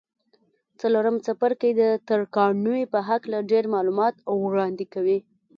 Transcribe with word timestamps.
څلورم 0.79 1.15
څپرکی 1.25 1.71
د 1.81 1.81
ترکاڼۍ 2.07 2.81
په 2.93 2.99
هکله 3.09 3.37
ډېر 3.51 3.63
معلومات 3.75 4.15
وړاندې 4.43 4.85
کوي. 4.93 5.19